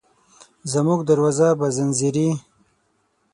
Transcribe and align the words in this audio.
زموږ 0.71 0.99
دروازه 1.09 1.47
به 1.59 1.67
ځینځېرې، 1.75 2.29